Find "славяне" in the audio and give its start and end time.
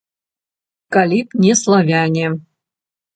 1.61-2.25